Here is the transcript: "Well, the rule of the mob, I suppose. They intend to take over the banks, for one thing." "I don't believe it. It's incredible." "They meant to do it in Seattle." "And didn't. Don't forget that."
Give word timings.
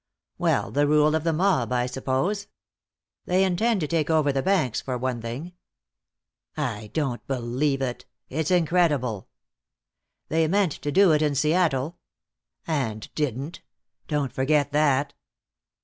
"Well, 0.39 0.71
the 0.71 0.87
rule 0.87 1.13
of 1.13 1.23
the 1.23 1.31
mob, 1.31 1.71
I 1.71 1.85
suppose. 1.85 2.47
They 3.25 3.43
intend 3.43 3.81
to 3.81 3.87
take 3.87 4.09
over 4.09 4.31
the 4.31 4.41
banks, 4.41 4.81
for 4.81 4.97
one 4.97 5.21
thing." 5.21 5.53
"I 6.57 6.89
don't 6.95 7.23
believe 7.27 7.83
it. 7.83 8.07
It's 8.27 8.49
incredible." 8.49 9.27
"They 10.27 10.47
meant 10.47 10.71
to 10.71 10.91
do 10.91 11.11
it 11.11 11.21
in 11.21 11.35
Seattle." 11.35 11.99
"And 12.65 13.13
didn't. 13.13 13.61
Don't 14.07 14.33
forget 14.33 14.71
that." 14.71 15.13